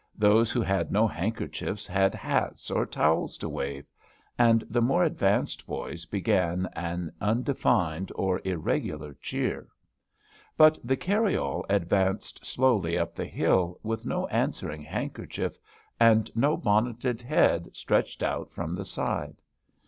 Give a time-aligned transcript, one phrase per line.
[0.17, 3.85] Those who had no handkerchiefs had hats or towels to wave;
[4.35, 9.67] and the more advanced boys began an undefined or irregular cheer.
[10.57, 15.55] But the carryall advanced slowly up the hill, with no answering handkerchief,
[15.99, 19.39] and no bonneted head stretched out from the side.